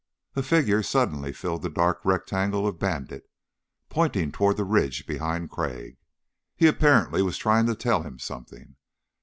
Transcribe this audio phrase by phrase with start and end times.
[0.35, 3.29] A figure suddenly filled the dark rectangle of Bandit,
[3.87, 5.97] pointing toward the ridge behind Crag.
[6.55, 8.77] He apparently was trying to tell him something.